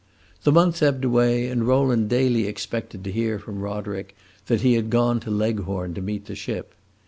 [0.45, 4.15] The month ebbed away and Rowland daily expected to hear from Roderick
[4.47, 6.73] that he had gone to Leghorn to meet the ship.